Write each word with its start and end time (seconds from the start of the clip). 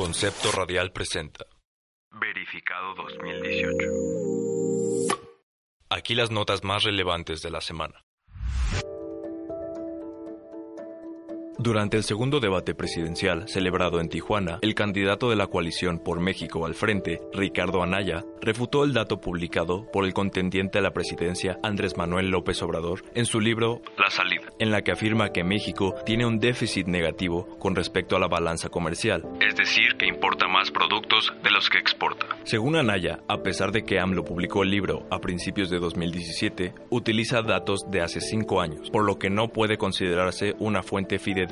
Concepto 0.00 0.50
Radial 0.50 0.92
presenta. 0.92 1.44
Verificado 2.10 2.94
2018. 2.94 5.14
Aquí 5.90 6.14
las 6.14 6.30
notas 6.30 6.64
más 6.64 6.84
relevantes 6.84 7.42
de 7.42 7.50
la 7.50 7.60
semana. 7.60 8.02
Durante 11.62 11.98
el 11.98 12.04
segundo 12.04 12.40
debate 12.40 12.74
presidencial 12.74 13.46
celebrado 13.46 14.00
en 14.00 14.08
Tijuana, 14.08 14.60
el 14.62 14.74
candidato 14.74 15.28
de 15.28 15.36
la 15.36 15.46
coalición 15.46 15.98
por 15.98 16.18
México 16.18 16.64
al 16.64 16.72
frente, 16.72 17.20
Ricardo 17.34 17.82
Anaya, 17.82 18.24
refutó 18.40 18.82
el 18.82 18.94
dato 18.94 19.20
publicado 19.20 19.84
por 19.92 20.06
el 20.06 20.14
contendiente 20.14 20.78
a 20.78 20.80
la 20.80 20.92
presidencia 20.92 21.58
Andrés 21.62 21.98
Manuel 21.98 22.30
López 22.30 22.62
Obrador 22.62 23.02
en 23.14 23.26
su 23.26 23.40
libro 23.40 23.82
La 23.98 24.08
salida, 24.08 24.46
en 24.58 24.70
la 24.70 24.80
que 24.80 24.92
afirma 24.92 25.32
que 25.32 25.44
México 25.44 25.96
tiene 26.06 26.24
un 26.24 26.38
déficit 26.38 26.86
negativo 26.86 27.58
con 27.58 27.76
respecto 27.76 28.16
a 28.16 28.20
la 28.20 28.28
balanza 28.28 28.70
comercial, 28.70 29.22
Es 29.46 29.54
decir, 29.54 29.96
que 29.98 30.06
importa 30.06 30.48
más 30.48 30.70
productos 30.70 31.30
de 31.42 31.50
los 31.50 31.68
que 31.68 31.76
exporta. 31.76 32.24
según 32.44 32.76
Anaya, 32.76 33.18
a 33.28 33.42
pesar 33.42 33.70
de 33.70 33.82
que 33.82 34.00
AMLO 34.00 34.24
publicó 34.24 34.62
el 34.62 34.70
libro 34.70 35.06
a 35.10 35.18
principios 35.18 35.68
de 35.68 35.78
2017, 35.78 36.72
utiliza 36.88 37.42
datos 37.42 37.80
de 37.90 38.00
hace 38.00 38.22
cinco 38.22 38.62
años, 38.62 38.88
por 38.90 39.04
lo 39.04 39.18
que 39.18 39.28
no 39.28 39.48
puede 39.48 39.76
considerarse 39.76 40.54
una 40.58 40.82
fuente 40.82 41.18
fidedigna. 41.18 41.49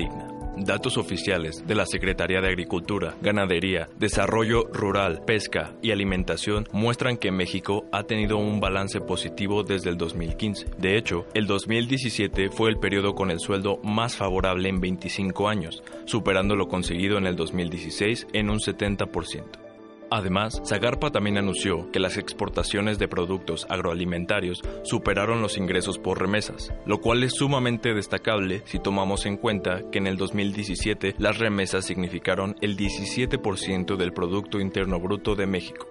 Datos 0.57 0.98
oficiales 0.98 1.66
de 1.66 1.75
la 1.75 1.87
Secretaría 1.87 2.41
de 2.41 2.48
Agricultura, 2.48 3.15
Ganadería, 3.23 3.88
Desarrollo 3.97 4.65
Rural, 4.73 5.23
Pesca 5.24 5.73
y 5.83 5.93
Alimentación 5.93 6.66
muestran 6.73 7.16
que 7.16 7.30
México 7.30 7.84
ha 7.93 8.02
tenido 8.02 8.38
un 8.38 8.59
balance 8.59 9.01
positivo 9.01 9.62
desde 9.62 9.91
el 9.91 9.97
2015. 9.97 10.66
De 10.79 10.97
hecho, 10.97 11.27
el 11.34 11.47
2017 11.47 12.51
fue 12.51 12.71
el 12.71 12.79
periodo 12.79 13.15
con 13.15 13.30
el 13.30 13.38
sueldo 13.38 13.79
más 13.84 14.16
favorable 14.16 14.69
en 14.69 14.80
25 14.80 15.48
años, 15.48 15.83
superando 16.07 16.57
lo 16.57 16.69
conseguido 16.69 17.19
en 17.19 17.26
el 17.26 17.37
2016 17.37 18.26
en 18.32 18.51
un 18.51 18.59
70%. 18.59 19.68
Además, 20.10 20.62
Zagarpa 20.64 21.10
también 21.10 21.37
anunció 21.37 21.90
que 21.92 22.01
las 22.01 22.16
exportaciones 22.16 22.98
de 22.98 23.09
productos 23.09 23.66
agroalimentarios 23.68 24.62
superaron 24.82 25.42
los 25.42 25.59
ingresos 25.59 25.98
por 25.98 26.20
remesas, 26.20 26.73
lo 26.87 27.01
cual 27.01 27.23
es 27.24 27.34
sumamente 27.34 27.92
destacable 27.92 28.62
si 28.64 28.79
tomamos 28.79 29.26
en 29.26 29.36
cuenta 29.36 29.82
que 29.90 29.98
en 29.98 30.06
el 30.06 30.16
2017 30.16 31.16
las 31.18 31.38
remesas 31.38 31.84
significaron 31.84 32.56
el 32.60 32.76
17% 32.76 33.96
del 33.96 34.12
Producto 34.12 34.60
Interno 34.60 34.98
Bruto 34.98 35.34
de 35.34 35.46
México. 35.46 35.88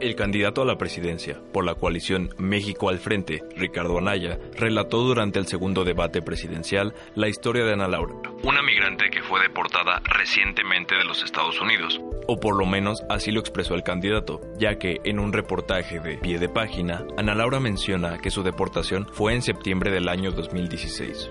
El 0.00 0.16
candidato 0.16 0.62
a 0.62 0.64
la 0.64 0.76
presidencia 0.76 1.40
por 1.52 1.64
la 1.64 1.74
coalición 1.76 2.34
México 2.36 2.88
al 2.88 2.98
Frente, 2.98 3.42
Ricardo 3.56 3.96
Anaya, 3.98 4.38
relató 4.56 4.98
durante 5.02 5.38
el 5.38 5.46
segundo 5.46 5.84
debate 5.84 6.20
presidencial 6.20 6.94
la 7.14 7.28
historia 7.28 7.64
de 7.64 7.72
Ana 7.72 7.88
Laura, 7.88 8.14
Una 8.42 8.62
migrante 8.62 9.08
que 9.10 9.22
fue 9.22 9.40
deportada 9.40 10.02
recientemente 10.04 10.94
de 10.94 11.04
los 11.04 11.22
Estados 11.22 11.60
Unidos. 11.60 12.00
o 12.26 12.40
por 12.40 12.56
lo 12.56 12.66
menos 12.66 13.02
así 13.08 13.30
lo 13.30 13.40
expresó 13.40 13.74
el 13.74 13.82
candidato, 13.82 14.40
ya 14.58 14.78
que 14.78 14.98
en 15.04 15.18
un 15.18 15.32
reportaje 15.32 16.00
de 16.00 16.16
pie 16.18 16.38
de 16.38 16.48
página, 16.48 17.04
Ana 17.16 17.34
Laura 17.34 17.60
menciona 17.60 18.18
que 18.18 18.30
su 18.30 18.42
deportación 18.42 19.06
fue 19.12 19.34
en 19.34 19.42
septiembre 19.42 19.90
del 19.90 20.08
año 20.08 20.32
2016. 20.32 21.30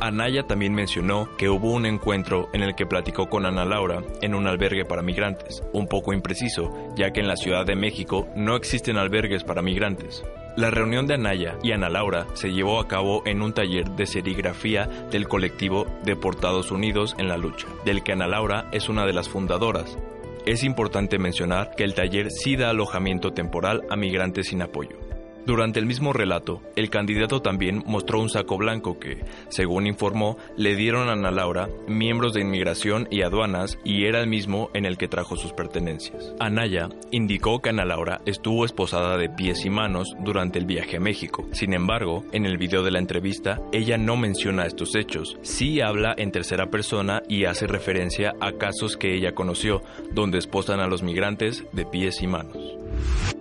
Anaya 0.00 0.42
también 0.42 0.74
mencionó 0.74 1.28
que 1.36 1.48
hubo 1.48 1.72
un 1.72 1.86
encuentro 1.86 2.48
en 2.52 2.62
el 2.62 2.74
que 2.74 2.86
platicó 2.86 3.28
con 3.28 3.46
Ana 3.46 3.64
Laura 3.64 4.02
en 4.20 4.34
un 4.34 4.46
albergue 4.46 4.84
para 4.84 5.02
migrantes, 5.02 5.62
un 5.72 5.86
poco 5.88 6.12
impreciso, 6.12 6.70
ya 6.96 7.12
que 7.12 7.20
en 7.20 7.28
la 7.28 7.36
Ciudad 7.36 7.64
de 7.64 7.76
México 7.76 8.28
no 8.36 8.56
existen 8.56 8.98
albergues 8.98 9.44
para 9.44 9.62
migrantes. 9.62 10.22
La 10.56 10.70
reunión 10.70 11.06
de 11.06 11.14
Anaya 11.14 11.58
y 11.62 11.72
Ana 11.72 11.90
Laura 11.90 12.26
se 12.34 12.52
llevó 12.52 12.80
a 12.80 12.88
cabo 12.88 13.22
en 13.26 13.42
un 13.42 13.52
taller 13.52 13.90
de 13.90 14.06
serigrafía 14.06 14.86
del 15.10 15.28
colectivo 15.28 15.86
Deportados 16.04 16.70
Unidos 16.70 17.14
en 17.18 17.28
la 17.28 17.36
Lucha, 17.36 17.68
del 17.84 18.02
que 18.02 18.12
Ana 18.12 18.26
Laura 18.26 18.68
es 18.72 18.88
una 18.88 19.04
de 19.06 19.12
las 19.12 19.28
fundadoras. 19.28 19.98
Es 20.46 20.62
importante 20.62 21.18
mencionar 21.18 21.72
que 21.76 21.84
el 21.84 21.94
taller 21.94 22.30
sí 22.30 22.56
da 22.56 22.70
alojamiento 22.70 23.32
temporal 23.32 23.82
a 23.90 23.96
migrantes 23.96 24.48
sin 24.48 24.62
apoyo. 24.62 25.05
Durante 25.46 25.78
el 25.78 25.86
mismo 25.86 26.12
relato, 26.12 26.60
el 26.74 26.90
candidato 26.90 27.40
también 27.40 27.84
mostró 27.86 28.20
un 28.20 28.28
saco 28.28 28.58
blanco 28.58 28.98
que, 28.98 29.24
según 29.48 29.86
informó, 29.86 30.36
le 30.56 30.74
dieron 30.74 31.08
a 31.08 31.12
Ana 31.12 31.30
Laura 31.30 31.68
miembros 31.86 32.34
de 32.34 32.40
inmigración 32.40 33.06
y 33.12 33.22
aduanas 33.22 33.78
y 33.84 34.06
era 34.06 34.20
el 34.20 34.26
mismo 34.26 34.70
en 34.74 34.86
el 34.86 34.98
que 34.98 35.06
trajo 35.06 35.36
sus 35.36 35.52
pertenencias. 35.52 36.34
Anaya 36.40 36.88
indicó 37.12 37.62
que 37.62 37.68
Ana 37.68 37.84
Laura 37.84 38.20
estuvo 38.26 38.64
esposada 38.64 39.16
de 39.18 39.28
pies 39.28 39.64
y 39.64 39.70
manos 39.70 40.08
durante 40.18 40.58
el 40.58 40.66
viaje 40.66 40.96
a 40.96 41.00
México. 41.00 41.46
Sin 41.52 41.74
embargo, 41.74 42.24
en 42.32 42.44
el 42.44 42.58
video 42.58 42.82
de 42.82 42.90
la 42.90 42.98
entrevista, 42.98 43.60
ella 43.72 43.98
no 43.98 44.16
menciona 44.16 44.66
estos 44.66 44.96
hechos. 44.96 45.38
Sí 45.42 45.80
habla 45.80 46.12
en 46.18 46.32
tercera 46.32 46.70
persona 46.70 47.22
y 47.28 47.44
hace 47.44 47.68
referencia 47.68 48.34
a 48.40 48.50
casos 48.50 48.96
que 48.96 49.14
ella 49.14 49.32
conoció, 49.36 49.80
donde 50.10 50.38
esposan 50.38 50.80
a 50.80 50.88
los 50.88 51.04
migrantes 51.04 51.64
de 51.70 51.86
pies 51.86 52.20
y 52.20 52.26
manos. 52.26 53.35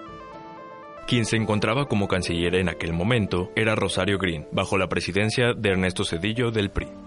Quien 1.07 1.25
se 1.25 1.37
encontraba 1.37 1.87
como 1.87 2.09
canciller 2.09 2.57
en 2.57 2.69
aquel 2.69 2.93
momento 2.93 3.51
era 3.55 3.77
Rosario 3.77 4.19
Green, 4.19 4.49
bajo 4.51 4.77
la 4.77 4.89
presidencia 4.89 5.53
de 5.57 5.71
Ernesto 5.71 6.05
Cedillo 6.05 6.51
del 6.51 6.71
PRI. 6.71 7.06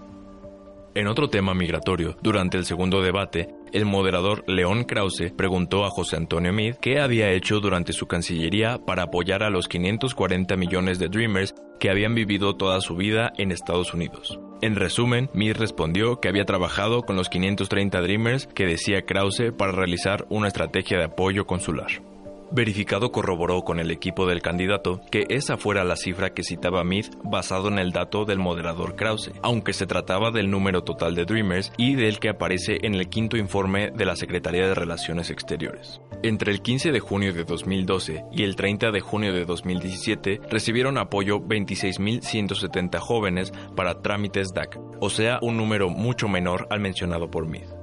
En 1.00 1.06
otro 1.06 1.30
tema 1.30 1.54
migratorio, 1.54 2.18
durante 2.20 2.58
el 2.58 2.66
segundo 2.66 3.00
debate, 3.00 3.48
el 3.72 3.86
moderador 3.86 4.44
León 4.46 4.84
Krause 4.84 5.32
preguntó 5.34 5.86
a 5.86 5.88
José 5.88 6.16
Antonio 6.16 6.52
Meade 6.52 6.76
qué 6.78 7.00
había 7.00 7.30
hecho 7.30 7.58
durante 7.58 7.94
su 7.94 8.06
cancillería 8.06 8.76
para 8.84 9.04
apoyar 9.04 9.42
a 9.42 9.48
los 9.48 9.66
540 9.66 10.54
millones 10.56 10.98
de 10.98 11.08
Dreamers 11.08 11.54
que 11.78 11.88
habían 11.88 12.14
vivido 12.14 12.54
toda 12.54 12.82
su 12.82 12.96
vida 12.96 13.32
en 13.38 13.50
Estados 13.50 13.94
Unidos. 13.94 14.38
En 14.60 14.76
resumen, 14.76 15.30
Meade 15.32 15.54
respondió 15.54 16.20
que 16.20 16.28
había 16.28 16.44
trabajado 16.44 17.00
con 17.00 17.16
los 17.16 17.30
530 17.30 17.98
Dreamers 18.02 18.46
que 18.48 18.66
decía 18.66 19.06
Krause 19.06 19.54
para 19.56 19.72
realizar 19.72 20.26
una 20.28 20.48
estrategia 20.48 20.98
de 20.98 21.04
apoyo 21.04 21.46
consular. 21.46 22.09
Verificado 22.52 23.12
corroboró 23.12 23.62
con 23.62 23.78
el 23.78 23.92
equipo 23.92 24.26
del 24.26 24.42
candidato 24.42 25.00
que 25.10 25.24
esa 25.28 25.56
fuera 25.56 25.84
la 25.84 25.94
cifra 25.94 26.34
que 26.34 26.42
citaba 26.42 26.82
Meade 26.82 27.10
basado 27.22 27.68
en 27.68 27.78
el 27.78 27.92
dato 27.92 28.24
del 28.24 28.40
moderador 28.40 28.96
Krause, 28.96 29.30
aunque 29.42 29.72
se 29.72 29.86
trataba 29.86 30.32
del 30.32 30.50
número 30.50 30.82
total 30.82 31.14
de 31.14 31.24
Dreamers 31.24 31.72
y 31.76 31.94
del 31.94 32.18
que 32.18 32.28
aparece 32.28 32.78
en 32.82 32.96
el 32.96 33.08
quinto 33.08 33.36
informe 33.36 33.92
de 33.92 34.04
la 34.04 34.16
Secretaría 34.16 34.66
de 34.66 34.74
Relaciones 34.74 35.30
Exteriores. 35.30 36.00
Entre 36.24 36.50
el 36.50 36.60
15 36.60 36.90
de 36.90 37.00
junio 37.00 37.32
de 37.32 37.44
2012 37.44 38.24
y 38.32 38.42
el 38.42 38.56
30 38.56 38.90
de 38.90 39.00
junio 39.00 39.32
de 39.32 39.44
2017 39.44 40.40
recibieron 40.50 40.98
apoyo 40.98 41.38
26.170 41.38 42.98
jóvenes 42.98 43.52
para 43.76 44.02
trámites 44.02 44.52
DAC, 44.52 44.76
o 45.00 45.08
sea, 45.08 45.38
un 45.40 45.56
número 45.56 45.88
mucho 45.88 46.28
menor 46.28 46.66
al 46.70 46.80
mencionado 46.80 47.30
por 47.30 47.46
Meade. 47.46 47.79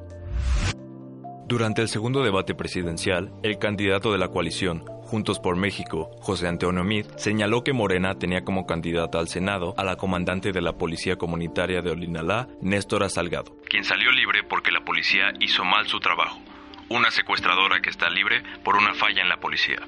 Durante 1.47 1.81
el 1.81 1.87
segundo 1.87 2.23
debate 2.23 2.55
presidencial, 2.55 3.31
el 3.41 3.57
candidato 3.57 4.11
de 4.11 4.17
la 4.17 4.27
coalición, 4.27 4.83
Juntos 5.03 5.39
por 5.39 5.55
México, 5.55 6.11
José 6.19 6.49
Antonio 6.49 6.83
Meade, 6.83 7.07
señaló 7.17 7.63
que 7.63 7.71
Morena 7.71 8.19
tenía 8.19 8.43
como 8.43 8.65
candidata 8.65 9.19
al 9.19 9.29
Senado 9.29 9.73
a 9.77 9.85
la 9.85 9.95
comandante 9.95 10.51
de 10.51 10.59
la 10.59 10.73
Policía 10.73 11.15
Comunitaria 11.15 11.81
de 11.81 11.91
Olinalá, 11.91 12.49
Néstora 12.59 13.07
Salgado. 13.07 13.55
Quien 13.69 13.85
salió 13.85 14.11
libre 14.11 14.43
porque 14.43 14.71
la 14.71 14.83
policía 14.83 15.31
hizo 15.39 15.63
mal 15.63 15.87
su 15.87 16.01
trabajo. 16.01 16.41
Una 16.89 17.11
secuestradora 17.11 17.79
que 17.79 17.91
está 17.91 18.09
libre 18.09 18.43
por 18.65 18.75
una 18.75 18.93
falla 18.93 19.21
en 19.21 19.29
la 19.29 19.37
policía. 19.37 19.79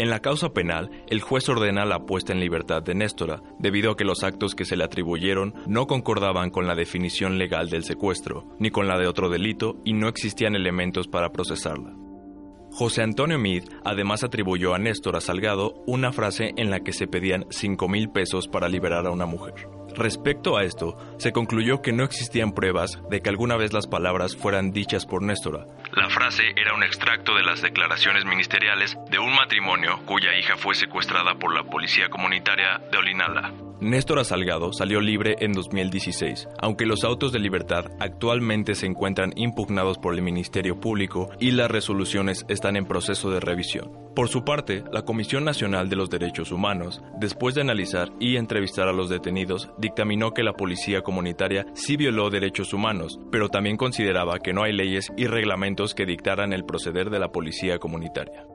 En 0.00 0.08
la 0.08 0.20
causa 0.20 0.54
penal, 0.54 0.90
el 1.08 1.20
juez 1.20 1.46
ordena 1.50 1.84
la 1.84 2.06
puesta 2.06 2.32
en 2.32 2.40
libertad 2.40 2.82
de 2.82 2.94
Néstora, 2.94 3.42
debido 3.58 3.90
a 3.90 3.96
que 3.98 4.04
los 4.06 4.24
actos 4.24 4.54
que 4.54 4.64
se 4.64 4.74
le 4.74 4.84
atribuyeron 4.84 5.52
no 5.66 5.86
concordaban 5.86 6.48
con 6.48 6.66
la 6.66 6.74
definición 6.74 7.36
legal 7.36 7.68
del 7.68 7.84
secuestro, 7.84 8.46
ni 8.58 8.70
con 8.70 8.88
la 8.88 8.98
de 8.98 9.06
otro 9.06 9.28
delito, 9.28 9.76
y 9.84 9.92
no 9.92 10.08
existían 10.08 10.54
elementos 10.54 11.06
para 11.06 11.32
procesarla. 11.32 11.94
José 12.72 13.02
Antonio 13.02 13.38
Meade 13.38 13.68
además 13.84 14.24
atribuyó 14.24 14.74
a 14.74 14.78
Néstor 14.78 15.20
Salgado 15.20 15.74
una 15.86 16.12
frase 16.12 16.54
en 16.56 16.70
la 16.70 16.80
que 16.80 16.94
se 16.94 17.06
pedían 17.06 17.44
5 17.50 17.86
mil 17.86 18.08
pesos 18.08 18.48
para 18.48 18.70
liberar 18.70 19.06
a 19.06 19.10
una 19.10 19.26
mujer. 19.26 19.68
Respecto 19.94 20.56
a 20.56 20.62
esto, 20.62 20.96
se 21.18 21.32
concluyó 21.32 21.82
que 21.82 21.92
no 21.92 22.04
existían 22.04 22.52
pruebas 22.52 23.02
de 23.10 23.20
que 23.20 23.28
alguna 23.28 23.56
vez 23.56 23.74
las 23.74 23.86
palabras 23.86 24.34
fueran 24.34 24.70
dichas 24.70 25.04
por 25.04 25.22
Néstora. 25.22 25.66
La 25.92 26.08
frase 26.08 26.42
era 26.56 26.74
un 26.74 26.84
extracto 26.84 27.34
de 27.34 27.42
las 27.42 27.62
declaraciones 27.62 28.24
ministeriales 28.24 28.96
de 29.10 29.18
un 29.18 29.34
matrimonio 29.34 29.98
cuya 30.06 30.36
hija 30.38 30.56
fue 30.56 30.74
secuestrada 30.74 31.34
por 31.34 31.52
la 31.52 31.64
policía 31.64 32.08
comunitaria 32.08 32.80
de 32.90 32.98
Olinala. 32.98 33.52
Néstor 33.80 34.22
Salgado 34.26 34.74
salió 34.74 35.00
libre 35.00 35.36
en 35.40 35.52
2016, 35.52 36.48
aunque 36.60 36.84
los 36.84 37.02
autos 37.02 37.32
de 37.32 37.38
libertad 37.38 37.86
actualmente 37.98 38.74
se 38.74 38.84
encuentran 38.84 39.32
impugnados 39.36 39.96
por 39.96 40.14
el 40.14 40.20
Ministerio 40.20 40.78
Público 40.78 41.30
y 41.40 41.52
las 41.52 41.70
resoluciones 41.70 42.44
están 42.48 42.76
en 42.76 42.84
proceso 42.84 43.30
de 43.30 43.40
revisión. 43.40 43.90
Por 44.14 44.28
su 44.28 44.44
parte, 44.44 44.84
la 44.92 45.02
Comisión 45.02 45.44
Nacional 45.44 45.88
de 45.88 45.96
los 45.96 46.10
Derechos 46.10 46.52
Humanos, 46.52 47.00
después 47.18 47.54
de 47.54 47.62
analizar 47.62 48.10
y 48.20 48.36
entrevistar 48.36 48.86
a 48.86 48.92
los 48.92 49.08
detenidos, 49.08 49.70
dictaminó 49.78 50.32
que 50.32 50.42
la 50.42 50.52
policía 50.52 51.00
comunitaria 51.00 51.64
sí 51.72 51.96
violó 51.96 52.28
derechos 52.28 52.74
humanos, 52.74 53.18
pero 53.32 53.48
también 53.48 53.78
consideraba 53.78 54.40
que 54.40 54.52
no 54.52 54.62
hay 54.62 54.74
leyes 54.74 55.10
y 55.16 55.26
reglamentos 55.26 55.79
que 55.94 56.06
dictaran 56.06 56.52
el 56.52 56.64
proceder 56.64 57.10
de 57.10 57.18
la 57.18 57.32
policía 57.32 57.78
comunitaria. 57.78 58.46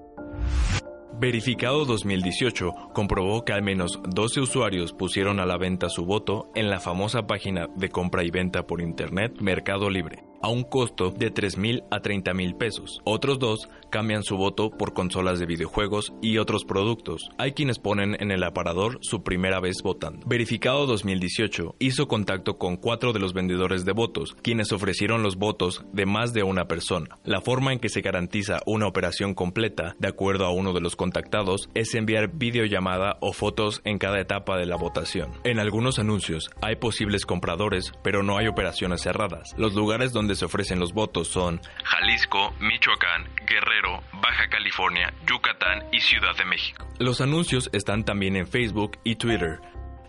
Verificado 1.18 1.86
2018 1.86 2.92
comprobó 2.94 3.45
que 3.45 3.54
al 3.54 3.63
menos 3.63 4.00
12 4.04 4.42
usuarios 4.42 4.92
pusieron 4.94 5.39
a 5.39 5.45
la 5.45 5.57
venta 5.57 5.89
su 5.89 6.06
voto 6.06 6.51
en 6.56 6.69
la 6.69 6.80
famosa 6.80 7.25
página 7.25 7.68
de 7.75 7.89
compra 7.89 8.24
y 8.24 8.31
venta 8.31 8.68
por 8.68 8.81
Internet 8.81 9.39
Mercado 9.39 9.89
Libre 9.89 10.24
a 10.42 10.50
un 10.50 10.64
costo 10.64 11.12
de 11.12 11.32
3 11.32 11.58
mil 11.58 11.84
a 11.92 12.00
30 12.00 12.34
mil 12.34 12.56
pesos. 12.56 13.02
Otros 13.04 13.40
dos 13.40 13.70
cambian 13.90 14.24
su 14.24 14.38
voto 14.38 14.72
por 14.72 14.94
consolas 14.94 15.40
de 15.40 15.46
videojuegos 15.46 16.14
y 16.22 16.38
otros 16.38 16.66
productos. 16.66 17.30
Hay 17.38 17.54
quienes 17.54 17.80
ponen 17.80 18.18
en 18.20 18.32
el 18.32 18.44
aparador 18.44 18.98
su 19.02 19.24
primera 19.24 19.60
vez 19.60 19.78
votando. 19.84 20.26
Verificado 20.28 20.86
2018 20.86 21.76
hizo 21.80 22.08
contacto 22.08 22.58
con 22.58 22.78
cuatro 22.78 23.14
de 23.14 23.20
los 23.20 23.34
vendedores 23.34 23.86
de 23.86 23.94
votos, 23.94 24.36
quienes 24.42 24.72
ofrecieron 24.72 25.24
los 25.24 25.38
votos 25.38 25.86
de 25.94 26.06
más 26.06 26.34
de 26.34 26.44
una 26.44 26.68
persona. 26.68 27.18
La 27.24 27.42
forma 27.42 27.74
en 27.74 27.80
que 27.80 27.90
se 27.90 28.02
garantiza 28.02 28.60
una 28.66 28.88
operación 28.88 29.34
completa, 29.34 29.96
de 30.00 30.08
acuerdo 30.08 30.46
a 30.46 30.52
uno 30.52 30.74
de 30.74 30.82
los 30.82 30.96
contactados, 30.96 31.70
es 31.74 31.94
enviar 31.96 32.34
videollamada 32.36 33.18
o 33.22 33.34
fotos 33.34 33.82
en 33.86 33.98
cada 33.98 34.20
etapa 34.20 34.58
de 34.58 34.66
la 34.66 34.76
votación. 34.76 35.32
En 35.44 35.60
algunos 35.60 36.00
anuncios 36.00 36.50
hay 36.62 36.76
posibles 36.76 37.26
compradores, 37.26 37.92
pero 38.04 38.24
no 38.24 38.38
hay 38.38 38.48
operaciones 38.48 39.02
cerradas. 39.02 39.54
Los 39.58 39.74
lugares 39.74 40.12
donde 40.25 40.36
se 40.36 40.45
ofrecen 40.45 40.80
los 40.80 40.92
votos 40.92 41.27
son 41.27 41.62
Jalisco, 41.83 42.51
Michoacán, 42.60 43.30
Guerrero, 43.45 44.01
Baja 44.13 44.48
California, 44.50 45.13
Yucatán 45.27 45.83
y 45.92 46.00
Ciudad 46.00 46.36
de 46.36 46.45
México. 46.45 46.88
Los 46.98 47.22
anuncios 47.22 47.69
están 47.74 48.04
también 48.04 48.36
en 48.36 48.48
Facebook 48.48 48.98
y 49.04 49.18
Twitter. 49.18 49.60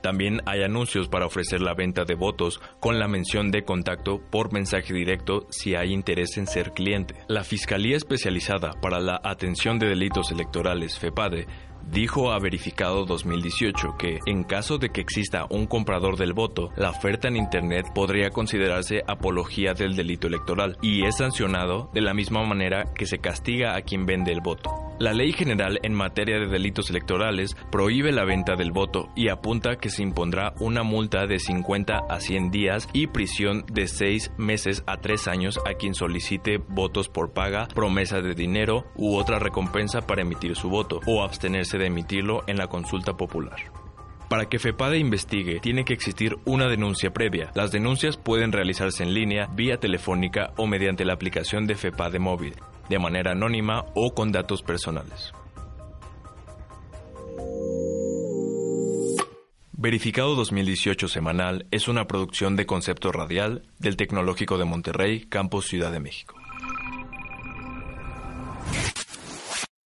También 0.06 0.40
hay 0.46 0.62
anuncios 0.62 1.08
para 1.08 1.26
ofrecer 1.26 1.60
la 1.60 1.74
venta 1.74 2.04
de 2.04 2.14
votos 2.14 2.60
con 2.78 3.00
la 3.00 3.08
mención 3.08 3.50
de 3.50 3.64
contacto 3.64 4.20
por 4.30 4.52
mensaje 4.52 4.94
directo 4.94 5.48
si 5.50 5.74
hay 5.74 5.92
interés 5.92 6.36
en 6.36 6.46
ser 6.46 6.70
cliente. 6.70 7.16
La 7.26 7.42
Fiscalía 7.42 7.96
Especializada 7.96 8.70
para 8.80 9.00
la 9.00 9.20
Atención 9.24 9.80
de 9.80 9.88
Delitos 9.88 10.30
Electorales, 10.30 10.96
FEPADE, 10.96 11.48
dijo 11.90 12.30
a 12.30 12.38
Verificado 12.38 13.04
2018 13.04 13.96
que, 13.98 14.20
en 14.26 14.44
caso 14.44 14.78
de 14.78 14.90
que 14.90 15.00
exista 15.00 15.46
un 15.50 15.66
comprador 15.66 16.16
del 16.16 16.34
voto, 16.34 16.70
la 16.76 16.90
oferta 16.90 17.26
en 17.26 17.36
Internet 17.36 17.86
podría 17.92 18.30
considerarse 18.30 19.02
apología 19.08 19.74
del 19.74 19.96
delito 19.96 20.28
electoral 20.28 20.78
y 20.82 21.04
es 21.04 21.16
sancionado 21.16 21.90
de 21.94 22.02
la 22.02 22.14
misma 22.14 22.44
manera 22.44 22.84
que 22.94 23.06
se 23.06 23.18
castiga 23.18 23.74
a 23.74 23.82
quien 23.82 24.06
vende 24.06 24.30
el 24.30 24.40
voto. 24.40 24.85
La 24.98 25.12
Ley 25.12 25.32
General 25.32 25.78
en 25.82 25.92
materia 25.92 26.38
de 26.38 26.46
delitos 26.46 26.88
electorales 26.88 27.54
prohíbe 27.70 28.12
la 28.12 28.24
venta 28.24 28.56
del 28.56 28.72
voto 28.72 29.10
y 29.14 29.28
apunta 29.28 29.76
que 29.76 29.90
se 29.90 30.02
impondrá 30.02 30.54
una 30.58 30.84
multa 30.84 31.26
de 31.26 31.38
50 31.38 32.06
a 32.08 32.18
100 32.18 32.50
días 32.50 32.88
y 32.94 33.06
prisión 33.08 33.66
de 33.70 33.88
6 33.88 34.32
meses 34.38 34.84
a 34.86 34.96
3 34.96 35.28
años 35.28 35.60
a 35.66 35.74
quien 35.74 35.92
solicite 35.92 36.56
votos 36.56 37.10
por 37.10 37.34
paga, 37.34 37.68
promesa 37.68 38.22
de 38.22 38.34
dinero 38.34 38.86
u 38.96 39.16
otra 39.16 39.38
recompensa 39.38 40.00
para 40.00 40.22
emitir 40.22 40.56
su 40.56 40.70
voto 40.70 41.00
o 41.06 41.22
abstenerse 41.22 41.76
de 41.76 41.88
emitirlo 41.88 42.42
en 42.46 42.56
la 42.56 42.68
consulta 42.68 43.18
popular. 43.18 43.70
Para 44.30 44.48
que 44.48 44.58
FEPADE 44.58 44.96
investigue, 44.96 45.60
tiene 45.60 45.84
que 45.84 45.92
existir 45.92 46.38
una 46.46 46.68
denuncia 46.68 47.12
previa. 47.12 47.50
Las 47.54 47.70
denuncias 47.70 48.16
pueden 48.16 48.50
realizarse 48.50 49.02
en 49.02 49.12
línea, 49.12 49.46
vía 49.54 49.76
telefónica 49.76 50.54
o 50.56 50.66
mediante 50.66 51.04
la 51.04 51.12
aplicación 51.12 51.66
de 51.66 51.74
FEPADE 51.74 52.18
móvil 52.18 52.54
de 52.88 52.98
manera 52.98 53.32
anónima 53.32 53.84
o 53.94 54.14
con 54.14 54.32
datos 54.32 54.62
personales. 54.62 55.32
Verificado 59.72 60.34
2018 60.34 61.08
Semanal 61.08 61.66
es 61.70 61.86
una 61.88 62.06
producción 62.06 62.56
de 62.56 62.66
concepto 62.66 63.12
radial 63.12 63.62
del 63.78 63.96
Tecnológico 63.96 64.56
de 64.56 64.64
Monterrey, 64.64 65.26
Campus 65.26 65.66
Ciudad 65.66 65.92
de 65.92 66.00
México. 66.00 66.35